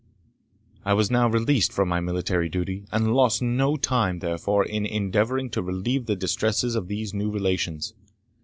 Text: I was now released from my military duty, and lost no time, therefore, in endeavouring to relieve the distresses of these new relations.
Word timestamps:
I 0.83 0.95
was 0.95 1.11
now 1.11 1.29
released 1.29 1.71
from 1.71 1.87
my 1.87 1.99
military 1.99 2.49
duty, 2.49 2.85
and 2.91 3.13
lost 3.13 3.39
no 3.43 3.75
time, 3.77 4.17
therefore, 4.17 4.65
in 4.65 4.83
endeavouring 4.83 5.51
to 5.51 5.61
relieve 5.61 6.07
the 6.07 6.15
distresses 6.15 6.73
of 6.73 6.87
these 6.87 7.13
new 7.13 7.29
relations. 7.29 7.93